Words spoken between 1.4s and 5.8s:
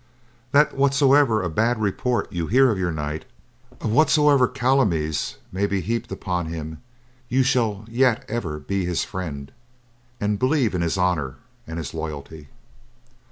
a bad report you hear of your knight, of whatsoever calumnies may be